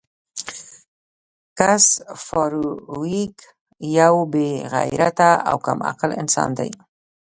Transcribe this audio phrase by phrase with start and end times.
[1.57, 1.85] ګس
[2.25, 3.37] فارویک
[3.97, 6.71] یو بې غیرته او کم عقل انسان دی